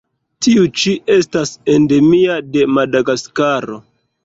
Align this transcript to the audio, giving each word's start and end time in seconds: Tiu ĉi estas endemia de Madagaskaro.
Tiu 0.45 0.63
ĉi 0.83 0.93
estas 1.17 1.51
endemia 1.75 2.41
de 2.57 2.67
Madagaskaro. 2.79 3.81